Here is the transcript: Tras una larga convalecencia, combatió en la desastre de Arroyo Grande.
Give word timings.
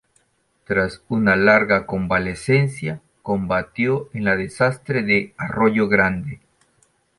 Tras 0.65 1.03
una 1.09 1.35
larga 1.35 1.85
convalecencia, 1.85 3.01
combatió 3.21 4.09
en 4.15 4.23
la 4.23 4.35
desastre 4.35 5.03
de 5.03 5.35
Arroyo 5.37 5.87
Grande. 5.87 6.39